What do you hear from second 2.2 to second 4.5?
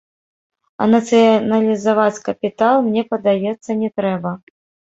капітал, мне падаецца, не трэба.